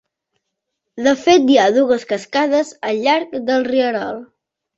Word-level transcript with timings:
De 1.07 1.13
fet 1.25 1.45
hi 1.55 1.59
ha 1.63 1.67
dues 1.75 2.07
cascades 2.15 2.73
al 2.89 3.03
llarg 3.05 3.37
del 3.53 3.69
rierol. 3.71 4.21